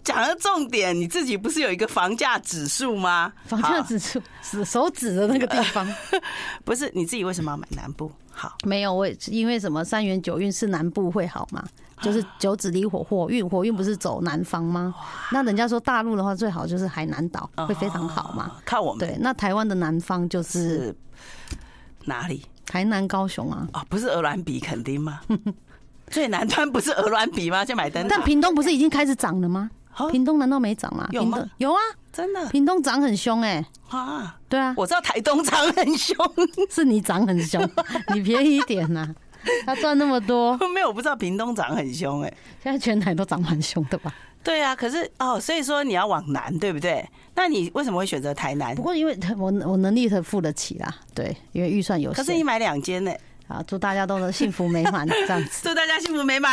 [0.06, 3.32] 讲到重点，你自己不是有一个房价指数吗？
[3.46, 5.84] 房价指数指手指的那个地方，
[6.64, 8.08] 不是你自己为什么要买南部？
[8.30, 11.64] 好，没有，我因为什么三元九运是南部会好嘛？
[12.00, 14.94] 就是九紫离火，火运火运不是走南方吗？
[15.32, 18.52] 那人家说大陆的话最好就是海南岛会非常好嘛？
[18.64, 20.94] 看我们对，那台湾的南方就是
[22.04, 22.44] 哪里？
[22.64, 23.66] 台南、高雄啊？
[23.72, 25.20] 哦，不是鹅銮鼻肯定吗？
[26.08, 27.64] 最南端不是鹅銮比吗？
[27.64, 28.06] 就买灯。
[28.08, 29.68] 但屏东不是已经开始涨了吗？
[30.10, 31.08] 屏东难道没涨吗？
[31.12, 31.44] 有吗？
[31.58, 31.78] 有啊，
[32.12, 32.46] 真的。
[32.48, 36.16] 屏东涨很凶哎，啊，对啊，我知道台东涨很凶，
[36.70, 37.62] 是你涨很凶，
[38.14, 39.14] 你便宜一点呐、啊。
[39.64, 42.32] 他赚那么多，没有，我不知道屏东涨很凶哎。
[42.62, 44.12] 现在全台都涨蛮凶的吧？
[44.42, 47.08] 对啊，可是哦，所以说你要往南，对不对？
[47.34, 48.74] 那你为什么会选择台南？
[48.74, 52.16] 不过因为我我能力很付得起啦，对，因为预算有限。
[52.16, 53.12] 可是你买两间呢？
[53.48, 55.60] 啊，祝大家都能幸福美满这样子。
[55.68, 56.52] 祝大家幸福美满。